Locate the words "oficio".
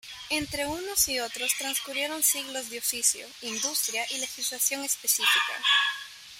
2.79-3.27